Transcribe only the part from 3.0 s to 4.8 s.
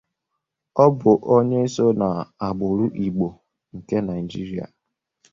Igbo nke Nigeria.